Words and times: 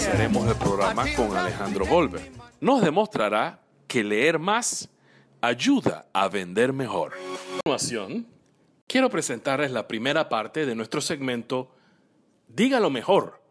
Iniciaremos 0.00 0.46
el 0.48 0.54
programa 0.54 1.04
con 1.14 1.36
Alejandro 1.36 1.84
Goldberg. 1.84 2.32
Nos 2.62 2.80
demostrará 2.80 3.60
que 3.86 4.02
leer 4.02 4.38
más 4.38 4.88
ayuda 5.42 6.06
a 6.14 6.26
vender 6.30 6.72
mejor. 6.72 7.12
A 7.12 7.62
continuación, 7.62 8.26
quiero 8.86 9.10
presentarles 9.10 9.72
la 9.72 9.86
primera 9.86 10.30
parte 10.30 10.64
de 10.64 10.74
nuestro 10.74 11.02
segmento 11.02 11.72
Dígalo 12.48 12.88
mejor 12.88 13.42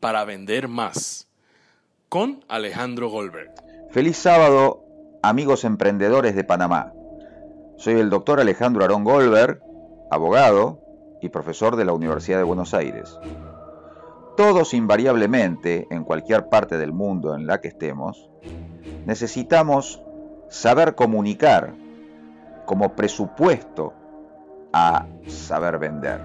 para 0.00 0.24
vender 0.24 0.66
más 0.66 1.28
con 2.08 2.44
Alejandro 2.48 3.08
Goldberg. 3.08 3.54
Feliz 3.92 4.16
sábado, 4.16 4.84
amigos 5.22 5.62
emprendedores 5.62 6.34
de 6.34 6.42
Panamá. 6.42 6.92
Soy 7.76 8.00
el 8.00 8.10
doctor 8.10 8.40
Alejandro 8.40 8.84
Arón 8.84 9.04
Goldberg, 9.04 9.62
abogado 10.10 10.80
y 11.22 11.28
profesor 11.28 11.76
de 11.76 11.84
la 11.84 11.92
Universidad 11.92 12.38
de 12.38 12.44
Buenos 12.44 12.74
Aires. 12.74 13.16
Todos 14.36 14.72
invariablemente, 14.72 15.86
en 15.90 16.04
cualquier 16.04 16.48
parte 16.48 16.78
del 16.78 16.92
mundo 16.92 17.34
en 17.34 17.46
la 17.46 17.60
que 17.60 17.68
estemos, 17.68 18.30
necesitamos 19.04 20.02
saber 20.48 20.94
comunicar 20.94 21.74
como 22.64 22.96
presupuesto 22.96 23.92
a 24.72 25.06
saber 25.26 25.78
vender. 25.78 26.22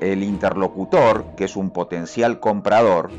El 0.00 0.22
interlocutor, 0.22 1.34
que 1.36 1.44
es 1.44 1.56
un 1.56 1.70
potencial 1.70 2.40
comprador, 2.40 3.10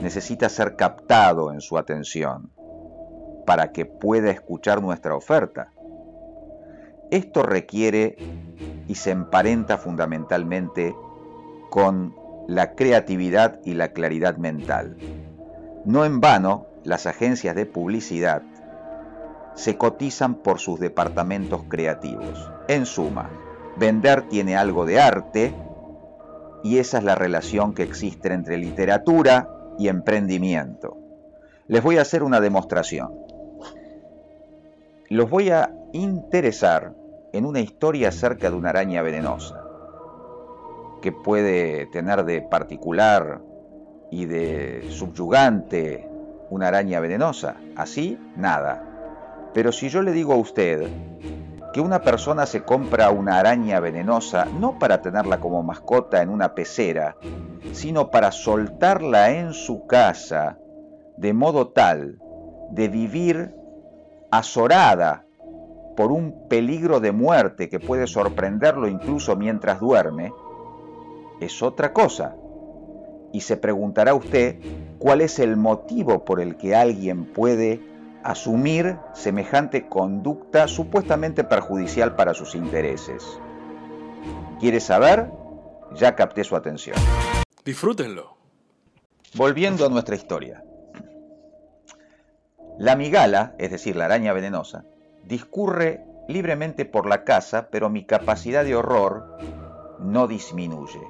necesita 0.00 0.48
ser 0.48 0.76
captado 0.76 1.52
en 1.52 1.60
su 1.60 1.78
atención 1.78 2.50
para 3.46 3.72
que 3.72 3.86
pueda 3.86 4.30
escuchar 4.30 4.82
nuestra 4.82 5.14
oferta. 5.14 5.72
Esto 7.10 7.42
requiere 7.42 8.16
y 8.86 8.94
se 8.94 9.10
emparenta 9.10 9.78
fundamentalmente 9.78 10.94
con 11.70 12.14
la 12.48 12.74
creatividad 12.74 13.60
y 13.64 13.74
la 13.74 13.92
claridad 13.92 14.36
mental. 14.36 14.96
No 15.84 16.04
en 16.04 16.20
vano, 16.20 16.66
las 16.84 17.06
agencias 17.06 17.54
de 17.54 17.64
publicidad 17.64 18.42
se 19.54 19.78
cotizan 19.78 20.34
por 20.34 20.58
sus 20.58 20.80
departamentos 20.80 21.62
creativos. 21.68 22.50
En 22.68 22.86
suma, 22.86 23.30
vender 23.76 24.28
tiene 24.28 24.56
algo 24.56 24.84
de 24.84 25.00
arte 25.00 25.54
y 26.62 26.78
esa 26.78 26.98
es 26.98 27.04
la 27.04 27.14
relación 27.14 27.72
que 27.72 27.84
existe 27.84 28.32
entre 28.32 28.58
literatura 28.58 29.48
y 29.78 29.88
emprendimiento. 29.88 30.98
Les 31.68 31.82
voy 31.82 31.98
a 31.98 32.02
hacer 32.02 32.22
una 32.22 32.40
demostración. 32.40 33.14
Los 35.08 35.30
voy 35.30 35.50
a 35.50 35.72
interesar 35.92 36.94
en 37.32 37.46
una 37.46 37.60
historia 37.60 38.08
acerca 38.08 38.50
de 38.50 38.56
una 38.56 38.70
araña 38.70 39.02
venenosa 39.02 39.59
que 41.00 41.12
puede 41.12 41.86
tener 41.86 42.24
de 42.24 42.42
particular 42.42 43.40
y 44.10 44.26
de 44.26 44.86
subyugante 44.90 46.08
una 46.50 46.68
araña 46.68 47.00
venenosa. 47.00 47.56
Así, 47.76 48.18
nada. 48.36 48.84
Pero 49.54 49.72
si 49.72 49.88
yo 49.88 50.02
le 50.02 50.12
digo 50.12 50.32
a 50.32 50.36
usted 50.36 50.88
que 51.72 51.80
una 51.80 52.02
persona 52.02 52.46
se 52.46 52.62
compra 52.62 53.10
una 53.10 53.38
araña 53.38 53.78
venenosa 53.80 54.44
no 54.44 54.78
para 54.78 55.02
tenerla 55.02 55.38
como 55.38 55.62
mascota 55.62 56.22
en 56.22 56.28
una 56.28 56.54
pecera, 56.54 57.16
sino 57.72 58.10
para 58.10 58.32
soltarla 58.32 59.30
en 59.30 59.52
su 59.52 59.86
casa 59.86 60.58
de 61.16 61.32
modo 61.32 61.68
tal 61.68 62.18
de 62.70 62.88
vivir 62.88 63.54
azorada 64.30 65.26
por 65.96 66.12
un 66.12 66.48
peligro 66.48 67.00
de 67.00 67.12
muerte 67.12 67.68
que 67.68 67.78
puede 67.78 68.06
sorprenderlo 68.06 68.88
incluso 68.88 69.36
mientras 69.36 69.80
duerme, 69.80 70.32
es 71.40 71.62
otra 71.62 71.92
cosa. 71.92 72.36
Y 73.32 73.40
se 73.42 73.56
preguntará 73.56 74.14
usted 74.14 74.56
cuál 74.98 75.20
es 75.20 75.38
el 75.38 75.56
motivo 75.56 76.24
por 76.24 76.40
el 76.40 76.56
que 76.56 76.74
alguien 76.74 77.24
puede 77.24 77.80
asumir 78.22 78.98
semejante 79.14 79.88
conducta 79.88 80.68
supuestamente 80.68 81.44
perjudicial 81.44 82.16
para 82.16 82.34
sus 82.34 82.54
intereses. 82.54 83.40
¿Quiere 84.58 84.80
saber? 84.80 85.30
Ya 85.94 86.14
capté 86.14 86.44
su 86.44 86.54
atención. 86.54 86.96
Disfrútenlo. 87.64 88.36
Volviendo 89.34 89.86
a 89.86 89.88
nuestra 89.88 90.16
historia. 90.16 90.64
La 92.78 92.96
migala, 92.96 93.54
es 93.58 93.70
decir, 93.70 93.96
la 93.96 94.06
araña 94.06 94.32
venenosa, 94.32 94.84
discurre 95.24 96.04
libremente 96.28 96.84
por 96.84 97.06
la 97.06 97.24
casa, 97.24 97.68
pero 97.70 97.90
mi 97.90 98.04
capacidad 98.04 98.64
de 98.64 98.74
horror 98.74 99.38
no 99.98 100.26
disminuye. 100.26 101.00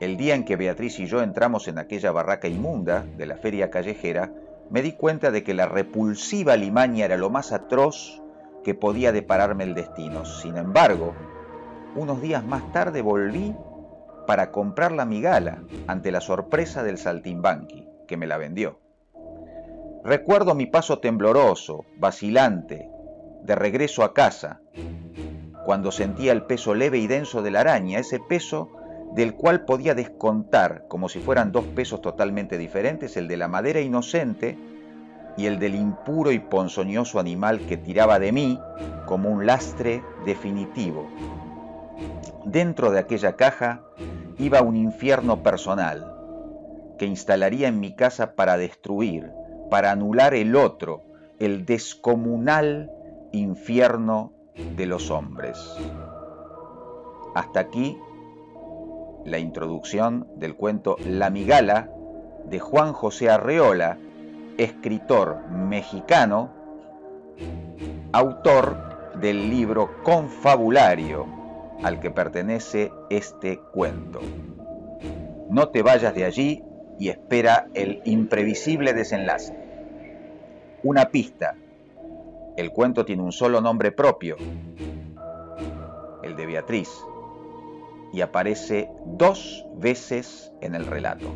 El 0.00 0.16
día 0.16 0.36
en 0.36 0.44
que 0.44 0.56
Beatriz 0.56 1.00
y 1.00 1.06
yo 1.06 1.22
entramos 1.22 1.66
en 1.66 1.78
aquella 1.78 2.12
barraca 2.12 2.46
inmunda 2.46 3.04
de 3.16 3.26
la 3.26 3.36
feria 3.36 3.70
callejera, 3.70 4.32
me 4.70 4.82
di 4.82 4.92
cuenta 4.92 5.30
de 5.32 5.42
que 5.42 5.54
la 5.54 5.66
repulsiva 5.66 6.56
limaña 6.56 7.04
era 7.04 7.16
lo 7.16 7.30
más 7.30 7.52
atroz 7.52 8.22
que 8.62 8.74
podía 8.74 9.10
depararme 9.10 9.64
el 9.64 9.74
destino. 9.74 10.24
Sin 10.24 10.56
embargo, 10.56 11.14
unos 11.96 12.22
días 12.22 12.44
más 12.44 12.70
tarde 12.72 13.02
volví 13.02 13.56
para 14.26 14.52
comprar 14.52 14.92
la 14.92 15.04
migala 15.04 15.64
ante 15.88 16.12
la 16.12 16.20
sorpresa 16.20 16.84
del 16.84 16.98
saltimbanqui, 16.98 17.88
que 18.06 18.16
me 18.16 18.26
la 18.26 18.36
vendió. 18.36 18.78
Recuerdo 20.04 20.54
mi 20.54 20.66
paso 20.66 21.00
tembloroso, 21.00 21.86
vacilante, 21.96 22.88
de 23.42 23.54
regreso 23.56 24.04
a 24.04 24.14
casa, 24.14 24.60
cuando 25.64 25.90
sentía 25.90 26.32
el 26.32 26.44
peso 26.44 26.74
leve 26.74 26.98
y 26.98 27.06
denso 27.06 27.42
de 27.42 27.50
la 27.50 27.60
araña, 27.60 27.98
ese 27.98 28.20
peso 28.20 28.70
del 29.14 29.34
cual 29.34 29.64
podía 29.64 29.94
descontar, 29.94 30.84
como 30.88 31.08
si 31.08 31.18
fueran 31.18 31.52
dos 31.52 31.64
pesos 31.64 32.00
totalmente 32.00 32.58
diferentes, 32.58 33.16
el 33.16 33.28
de 33.28 33.36
la 33.36 33.48
madera 33.48 33.80
inocente 33.80 34.56
y 35.36 35.46
el 35.46 35.58
del 35.58 35.74
impuro 35.74 36.32
y 36.32 36.38
ponzoñoso 36.40 37.18
animal 37.20 37.60
que 37.60 37.76
tiraba 37.76 38.18
de 38.18 38.32
mí 38.32 38.60
como 39.06 39.30
un 39.30 39.46
lastre 39.46 40.02
definitivo. 40.24 41.08
Dentro 42.44 42.90
de 42.90 42.98
aquella 42.98 43.36
caja 43.36 43.82
iba 44.38 44.62
un 44.62 44.76
infierno 44.76 45.42
personal 45.42 46.14
que 46.98 47.06
instalaría 47.06 47.68
en 47.68 47.80
mi 47.80 47.94
casa 47.94 48.34
para 48.34 48.56
destruir, 48.56 49.30
para 49.70 49.92
anular 49.92 50.34
el 50.34 50.56
otro, 50.56 51.04
el 51.38 51.64
descomunal 51.64 52.90
infierno 53.32 54.32
de 54.76 54.86
los 54.86 55.10
hombres. 55.10 55.58
Hasta 57.34 57.60
aquí 57.60 57.96
la 59.28 59.38
introducción 59.38 60.26
del 60.36 60.54
cuento 60.54 60.96
La 61.04 61.30
Migala 61.30 61.90
de 62.44 62.58
Juan 62.58 62.92
José 62.92 63.28
Arreola, 63.28 63.98
escritor 64.56 65.48
mexicano, 65.50 66.50
autor 68.12 69.16
del 69.20 69.50
libro 69.50 70.02
Confabulario 70.02 71.26
al 71.82 72.00
que 72.00 72.10
pertenece 72.10 72.90
este 73.10 73.58
cuento. 73.72 74.20
No 75.50 75.68
te 75.68 75.82
vayas 75.82 76.14
de 76.14 76.24
allí 76.24 76.64
y 76.98 77.10
espera 77.10 77.68
el 77.74 78.00
imprevisible 78.04 78.92
desenlace. 78.92 79.54
Una 80.82 81.10
pista. 81.10 81.54
El 82.56 82.72
cuento 82.72 83.04
tiene 83.04 83.22
un 83.22 83.30
solo 83.30 83.60
nombre 83.60 83.92
propio, 83.92 84.36
el 86.24 86.34
de 86.34 86.46
Beatriz 86.46 86.90
y 88.12 88.20
aparece 88.20 88.90
dos 89.04 89.64
veces 89.76 90.52
en 90.60 90.74
el 90.74 90.86
relato. 90.86 91.34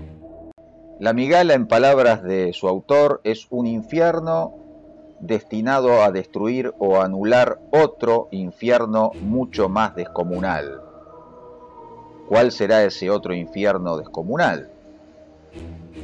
La 0.99 1.13
migala, 1.13 1.55
en 1.55 1.67
palabras 1.67 2.23
de 2.23 2.53
su 2.53 2.69
autor, 2.69 3.21
es 3.25 3.47
un 3.51 3.67
infierno 3.67 4.55
destinado 5.21 6.03
a 6.03 6.11
destruir 6.11 6.73
o 6.79 7.01
anular 7.01 7.59
otro 7.71 8.29
infierno 8.31 9.13
mucho 9.21 9.69
más 9.69 9.95
descomunal. 9.95 10.81
¿Cuál 12.29 12.53
será 12.53 12.85
ese 12.85 13.11
otro 13.11 13.35
infierno 13.35 13.97
descomunal? 13.97 14.71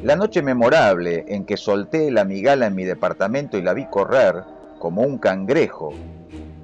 La 0.02 0.14
noche 0.14 0.42
memorable 0.42 1.25
en 1.28 1.44
que 1.44 1.56
solté 1.56 2.10
la 2.10 2.25
migala 2.25 2.66
en 2.66 2.75
mi 2.75 2.84
departamento 2.84 3.58
y 3.58 3.62
la 3.62 3.75
vi 3.75 3.87
correr 3.87 4.44
como 4.78 5.02
un 5.02 5.19
cangrejo 5.19 5.92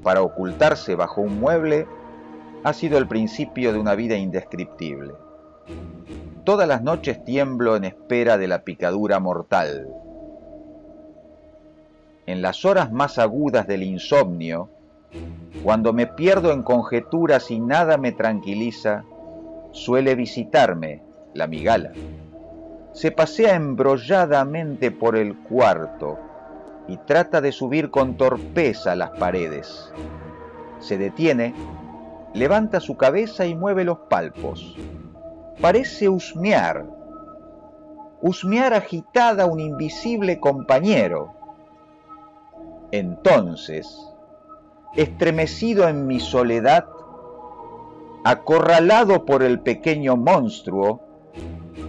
para 0.04 0.22
ocultarse 0.22 0.94
bajo 0.94 1.20
un 1.20 1.40
mueble 1.40 1.86
ha 2.64 2.72
sido 2.72 2.96
el 2.96 3.06
principio 3.06 3.74
de 3.74 3.78
una 3.78 3.94
vida 3.94 4.16
indescriptible. 4.16 5.12
Todas 6.44 6.66
las 6.66 6.82
noches 6.82 7.22
tiemblo 7.22 7.76
en 7.76 7.84
espera 7.84 8.38
de 8.38 8.48
la 8.48 8.64
picadura 8.64 9.20
mortal. 9.20 9.88
En 12.26 12.40
las 12.40 12.64
horas 12.64 12.90
más 12.90 13.18
agudas 13.18 13.66
del 13.66 13.82
insomnio, 13.82 14.70
cuando 15.62 15.92
me 15.92 16.06
pierdo 16.06 16.52
en 16.52 16.62
conjeturas 16.62 17.50
y 17.50 17.60
nada 17.60 17.98
me 17.98 18.12
tranquiliza, 18.12 19.04
suele 19.72 20.14
visitarme 20.14 21.02
la 21.34 21.46
migala. 21.46 21.92
Se 22.92 23.10
pasea 23.10 23.56
embrolladamente 23.56 24.90
por 24.90 25.16
el 25.16 25.36
cuarto 25.36 26.18
y 26.88 26.96
trata 26.96 27.42
de 27.42 27.52
subir 27.52 27.90
con 27.90 28.16
torpeza 28.16 28.94
las 28.94 29.10
paredes. 29.10 29.92
Se 30.78 30.96
detiene 30.96 31.54
levanta 32.34 32.80
su 32.80 32.96
cabeza 32.96 33.46
y 33.46 33.54
mueve 33.54 33.84
los 33.84 33.98
palpos. 34.10 34.76
Parece 35.60 36.08
husmear 36.08 36.84
husmear 38.26 38.72
agitada 38.72 39.44
un 39.44 39.60
invisible 39.60 40.40
compañero. 40.40 41.34
Entonces, 42.90 44.00
estremecido 44.96 45.86
en 45.88 46.06
mi 46.06 46.20
soledad, 46.20 46.86
acorralado 48.24 49.26
por 49.26 49.42
el 49.42 49.60
pequeño 49.60 50.16
monstruo, 50.16 51.02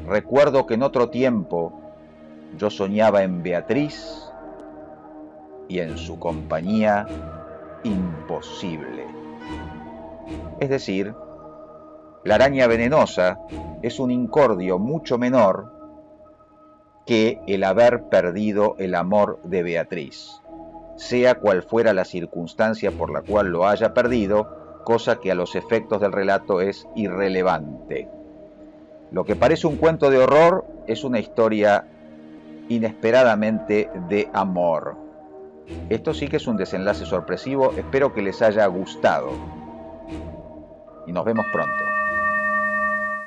recuerdo 0.10 0.66
que 0.66 0.74
en 0.74 0.84
otro 0.84 1.10
tiempo 1.10 1.72
yo 2.58 2.70
soñaba 2.70 3.24
en 3.24 3.42
Beatriz 3.42 4.30
y 5.70 5.80
en 5.80 5.98
su 5.98 6.20
compañía 6.20 7.08
imposible. 7.86 9.06
Es 10.60 10.70
decir, 10.70 11.14
la 12.24 12.36
araña 12.36 12.68
venenosa 12.68 13.40
es 13.82 14.00
un 14.00 14.12
incordio 14.12 14.80
mucho 14.80 15.18
menor 15.18 15.72
que 17.06 17.40
el 17.46 17.64
haber 17.64 18.06
perdido 18.10 18.76
el 18.80 18.96
amor 18.96 19.40
de 19.44 19.62
Beatriz, 19.62 20.42
sea 20.96 21.36
cual 21.36 21.62
fuera 21.62 21.94
la 21.94 22.04
circunstancia 22.04 22.92
por 22.92 23.12
la 23.12 23.22
cual 23.22 23.50
lo 23.50 23.68
haya 23.68 23.94
perdido, 23.94 24.82
cosa 24.84 25.18
que 25.18 25.32
a 25.32 25.36
los 25.36 25.56
efectos 25.56 26.02
del 26.02 26.12
relato 26.12 26.62
es 26.62 26.88
irrelevante. 26.96 28.10
Lo 29.12 29.24
que 29.24 29.36
parece 29.36 29.68
un 29.68 29.76
cuento 29.78 30.10
de 30.10 30.18
horror 30.18 30.66
es 30.88 31.04
una 31.04 31.20
historia 31.20 31.86
inesperadamente 32.70 33.90
de 34.10 34.30
amor. 34.34 34.98
Esto 35.90 36.14
sí 36.14 36.28
que 36.28 36.38
es 36.38 36.48
un 36.48 36.58
desenlace 36.58 37.06
sorpresivo, 37.06 37.72
espero 37.78 38.14
que 38.14 38.22
les 38.22 38.42
haya 38.42 38.66
gustado. 38.66 39.30
Y 41.08 41.12
nos 41.12 41.26
vemos 41.26 41.46
pronto. 41.52 41.74